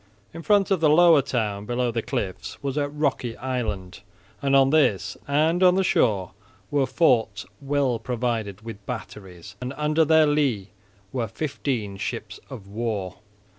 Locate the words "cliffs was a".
2.01-2.89